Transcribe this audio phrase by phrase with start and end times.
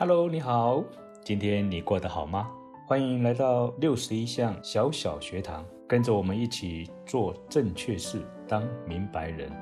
[0.00, 0.82] Hello，你好，
[1.22, 2.50] 今天你过得好吗？
[2.86, 9.52] 欢迎来到六十一项小小学堂，跟着我们一起做正确事，当明白人。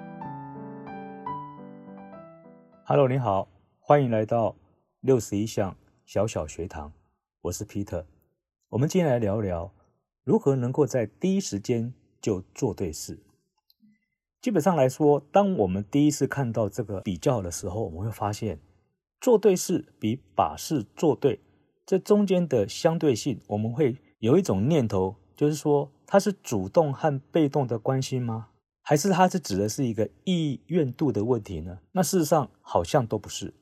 [2.85, 3.49] Hello，你好，
[3.81, 4.55] 欢迎来到
[5.01, 5.77] 六十一项
[6.07, 6.93] 小小学堂，
[7.41, 8.05] 我是 Peter。
[8.69, 9.73] 我们今天来聊聊
[10.23, 13.19] 如何能够在第一时间就做对事。
[14.41, 18.61] 基本上来说，当我们第一次看到这个比较的时候，我们会发现。
[19.21, 21.41] 做对事比把事做对，
[21.85, 28.49] 这中间的相对性，我们会有一种念头，就是说它是主动和被动的关系吗？
[28.83, 31.81] 还是它是指的是一个意愿度的问题呢？
[31.93, 33.53] 那事实上好像都不是。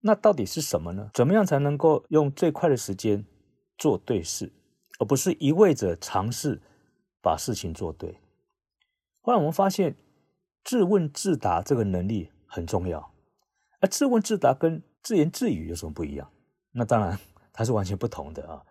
[0.00, 1.10] 那到底是什么呢？
[1.12, 3.26] 怎么样才能够用最快的时间
[3.76, 4.50] 做对事，
[4.98, 6.62] 而不是一味着尝试
[7.20, 8.18] 把事情做对？
[9.20, 9.94] 后来我们发现，
[10.64, 13.09] 自问自答这个能力很重要。
[13.80, 16.30] 而自问自答跟自言自语有什么不一样？
[16.72, 17.18] 那当然，
[17.52, 18.62] 它是完全不同的啊。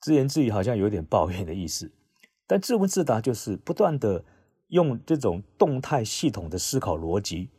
[0.00, 1.92] 自言自语好像有点抱怨的意思，
[2.46, 4.24] 但自问自答就是不断的
[4.68, 7.50] 用这种动态系统的思考逻辑，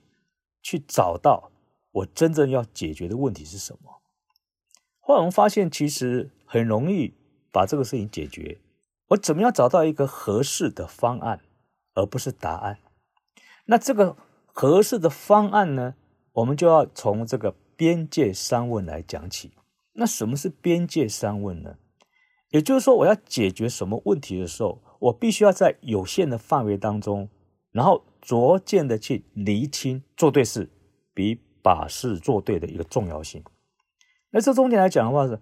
[0.62, 1.52] 去找到
[1.92, 4.02] 我真正要解决的问题是什么。
[5.00, 7.16] 后来我们发现，其实很容易
[7.52, 8.60] 把这个事情解决。
[9.10, 11.42] 我怎么样找到一个合适的方案，
[11.94, 12.80] 而不是答案？
[13.66, 15.96] 那这个合适的方案呢？
[16.36, 19.52] 我们就要从这个边界三问来讲起。
[19.94, 21.78] 那什么是边界三问呢？
[22.50, 27.30] 也就是说，我要解决什么问题的时候，我必须要在有限的范围当中，
[27.72, 30.70] 然后逐渐的去厘清做对事
[31.14, 33.42] 比把事做对的一个重要性。
[34.32, 35.40] 那这中间来讲的话是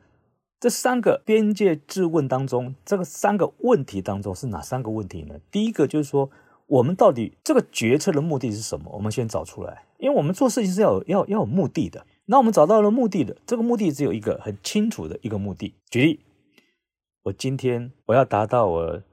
[0.59, 5.39] 这三个边界质问当中，这个三个问题当中是哪三个问题呢？
[5.49, 6.29] 第一个就是说。
[6.73, 8.89] 我们到底这个决策的目的是什么？
[8.93, 12.03] 我们先找出来，因为我们做事情是要要要有目的的。
[12.25, 15.75] 那我们找到了目的的，这个目的只有一个很清楚的一个目的。
[15.91, 16.19] 举例，
[17.21, 19.03] 我今天我要达到我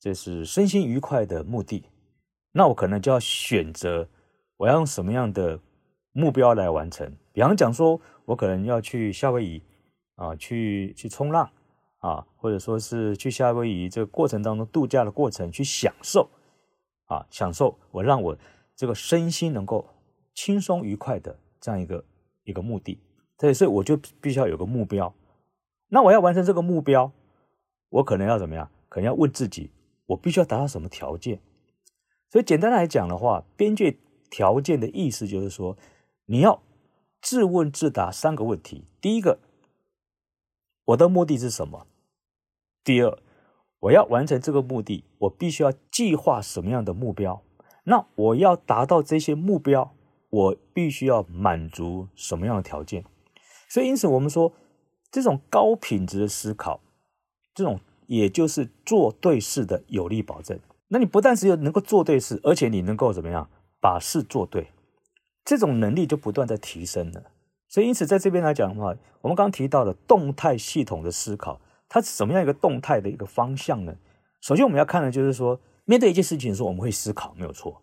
[0.00, 1.84] 这是身心愉快的目的，
[2.50, 4.08] 那我可能就要选择
[4.56, 5.60] 我要用什么样的
[6.10, 7.14] 目标来完成。
[7.32, 9.62] 比方讲说，我可能要去夏威夷
[10.16, 11.48] 啊，去去冲浪
[11.98, 16.28] 啊，或者说是去夏威夷这个过程当中度假的过程去享受。
[17.06, 18.38] 啊，享受我让我
[18.74, 19.88] 这个身心能够
[20.34, 22.04] 轻松愉快的这样一个
[22.44, 22.98] 一个目的，
[23.38, 25.14] 所以所以我就必须要有个目标。
[25.88, 27.12] 那我要完成这个目标，
[27.88, 28.70] 我可能要怎么样？
[28.88, 29.70] 可能要问自己，
[30.06, 31.40] 我必须要达到什么条件？
[32.30, 33.98] 所以简单来讲的话，边界
[34.30, 35.76] 条件的意思就是说，
[36.26, 36.62] 你要
[37.20, 39.38] 自问自答三个问题：第一个，
[40.86, 41.86] 我的目的是什么？
[42.82, 43.18] 第二。
[43.84, 47.42] 我要完成这个目的，我必须要计划什么样的目标？
[47.84, 49.94] 那我要达到这些目标，
[50.30, 53.04] 我必须要满足什么样的条件？
[53.68, 54.54] 所以，因此我们说，
[55.10, 56.80] 这种高品质的思考，
[57.54, 60.58] 这种也就是做对事的有力保证。
[60.88, 63.50] 那你不但只有能够做对事，而且你能够怎么样
[63.82, 64.68] 把事做对，
[65.44, 67.24] 这种能力就不断在提升了。
[67.68, 71.60] 所以，因此在这边来讲的话，我们刚刚提到的动态系统的思考。
[71.94, 73.94] 它是什么样一个动态的一个方向呢？
[74.40, 77.82] 首先我们要看的就是说，面对一件事情的时候，我们会思考，没有错。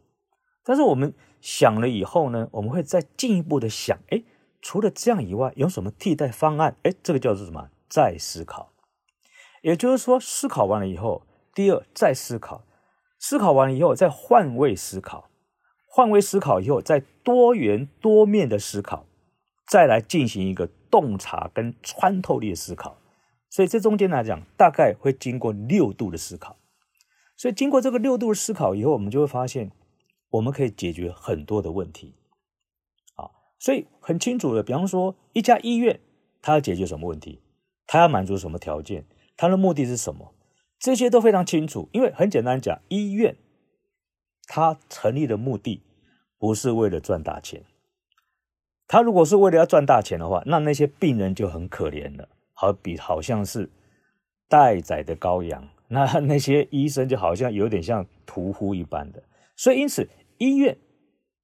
[0.66, 4.22] 但是我们想了以后呢，我们会再进一步的想，哎，
[4.61, 6.75] 除了这样以外，有什么替代方案？
[6.83, 7.69] 哎，这个叫做什么？
[7.88, 8.73] 再思考。
[9.61, 12.66] 也就是说，思考完了以后，第二再思考，
[13.17, 15.29] 思考完了以后再换位思考，
[15.88, 19.05] 换位思考以后再多元多面的思考，
[19.66, 22.97] 再来进行一个洞察跟穿透力的思考。
[23.51, 26.57] 所以这中间来讲，大概会经过六度的思考。
[27.35, 29.72] 所以经过这个六度的思考以后，我们就会发现，
[30.29, 32.16] 我们可以解决很多的问题。
[33.13, 36.00] 好，所以很清楚的，比方说一家医院，
[36.41, 37.41] 它要解决什么问题，
[37.85, 40.34] 它要满足什么条件，它的目的是什么，
[40.79, 41.90] 这些都非常清楚。
[41.91, 43.35] 因为很简单讲，医院
[44.47, 45.84] 它成立的目的
[46.38, 47.66] 不是为了赚大钱。
[48.87, 52.29] 它如果是为了要赚大钱的话，那那些病人就很可怜了。
[52.61, 53.72] 好比好像是
[54.47, 59.23] 待宰的羔羊， 那那些医生就好像有点像屠夫一般的。
[59.55, 60.78] 所以，因此医院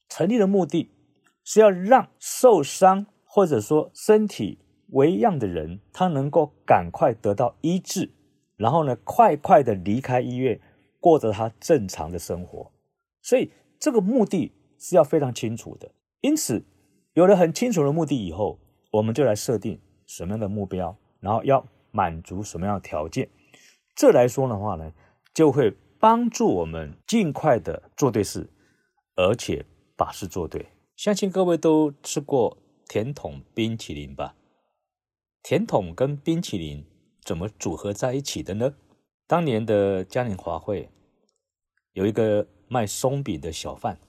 [0.08, 0.92] 成立的目的
[1.44, 4.60] 是要让受伤或者说身体
[4.90, 8.12] 为恙的人，他能够赶快得到医治，
[8.56, 10.62] 然后呢，快快的离开医院，
[11.00, 12.72] 过着他正常的生活。
[13.24, 15.92] 所以，这个目的是要非常清楚的。
[16.22, 16.64] 因此，
[17.16, 18.60] 有了很清楚的目的以后，
[18.92, 20.96] 我们就来设定什么样的目标。
[21.20, 23.30] 然后要满足什么样的条件？
[23.96, 24.94] 这来说的话呢，
[25.34, 28.50] 就会帮助我们尽快的做对事，
[29.16, 29.66] 而且
[29.96, 30.68] 把事做对。
[30.96, 34.36] 相信各位都吃过甜筒冰淇淋吧？
[35.44, 36.86] 甜筒跟冰淇淋
[37.22, 38.76] 怎么组合在一起的呢？
[39.26, 40.90] 当年的嘉年华会
[41.94, 44.00] 有一个卖松饼的小贩，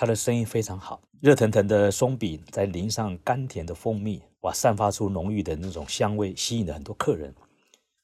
[0.00, 7.34] 他的生意非常好，热腾腾的松饼再淋上甘甜的蜂蜜，哇，散发出浓郁的那种香味，吸引了很多客人。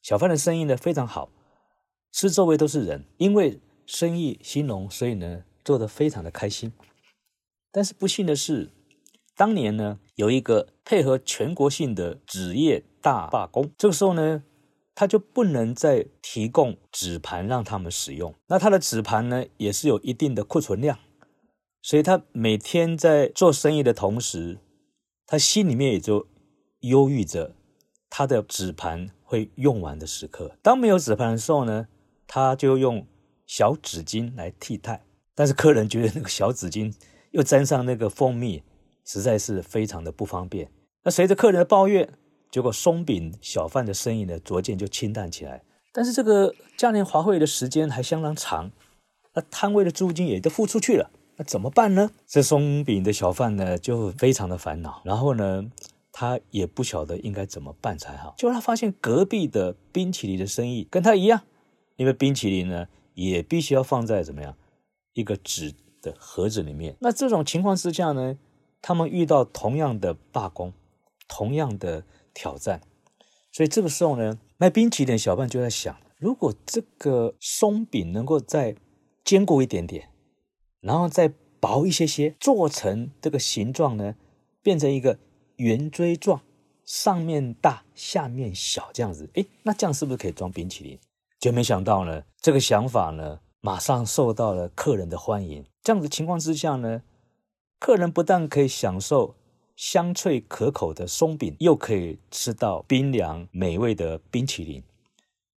[0.01, 1.29] 小贩的生意呢非常好，
[2.11, 6.73] 吃周围都是人，因为生意兴隆，所以呢做得非常的开心。
[7.71, 8.71] 但是不幸的是，
[9.37, 14.43] 当年呢有一个配合全国性的纸业大罢工，这个时候呢。
[14.97, 20.97] 他就不能再提供纸盘让他们使用，那他的纸盘呢也是有一定的库存量，
[21.85, 24.57] 所以他每天在做生意的同时，
[25.27, 26.25] 他心里面也就
[26.79, 27.53] 忧郁着
[28.09, 30.57] 他的纸盘会用完的时刻。
[30.63, 31.87] 当没有纸盘的时候呢，
[32.25, 33.05] 他就用
[33.45, 35.05] 小纸巾来替代，
[35.35, 36.91] 但是客人觉得那个小纸巾
[37.29, 38.63] 又沾上那个蜂蜜，
[39.03, 40.71] 实在是非常的不方便。
[41.03, 42.09] 那随着客人的抱怨。
[42.51, 45.61] 结果松饼小贩的生意呢，逐渐就清淡起来。
[45.91, 48.71] 但是这个嘉年华会的时间还相当长，
[49.33, 52.11] 那摊位的租金也都付出去了，那怎么办呢？
[52.25, 55.01] 这松饼的小贩呢，就非常的烦恼。
[55.03, 55.69] 然后呢，
[56.11, 58.33] 他也不晓得应该怎么办才好。
[58.37, 61.41] 就他发现隔壁的冰淇淋的生意跟他一样，
[61.97, 64.55] 因为冰淇淋呢，也必须要放在怎么样
[65.13, 66.95] 一个纸的盒子里面。
[66.99, 68.37] 那这种情况之下呢，
[68.81, 70.73] 他们遇到同样的罢工，
[71.27, 72.03] 同样的。
[72.37, 72.81] 挑战，
[73.53, 78.75] 所以这个时候呢，卖冰淇淋的小贩就在想：如果这个松饼能够再
[79.23, 80.09] 坚固一点点，
[80.85, 84.15] 然后再薄一些些，做成这个形状呢，
[84.61, 85.17] 变成一个
[85.55, 86.41] 圆锥状，
[86.83, 90.99] 上面大，下面小，这样子，诶，那这样是不是可以装冰淇淋？
[91.39, 95.65] 就没想到呢，这个想法呢，马上受到了客人的欢迎。
[95.81, 97.01] 这样子情况之下呢，
[97.79, 99.35] 客人不但可以享受。
[99.75, 104.81] 香脆可口的松饼，又可以吃到冰凉美味的冰淇淋，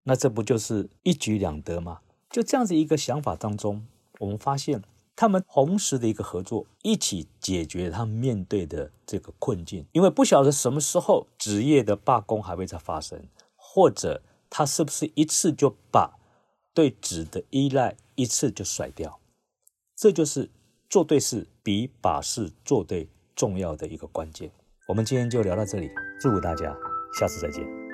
[0.03, 2.01] 那这不就是一举两得吗？
[2.29, 3.87] 就这样子一个想法当中，
[4.19, 4.83] 我们发现
[5.19, 9.85] 他们同时的一个合作，一起解决他们面对的这个困境。
[9.91, 13.27] 因为不晓得什么时候职业的罢工还会再发生，
[13.57, 16.17] 或者他是不是一次就把
[16.73, 19.19] 对纸的依赖一次就甩掉？
[19.97, 20.49] 这就是
[20.89, 23.09] 做对事比把事做对。
[23.39, 24.51] 重要的一个关键，
[24.89, 25.89] 我们今天就聊到这里，
[26.21, 26.77] 祝福大家，
[27.21, 27.88] 下次再见。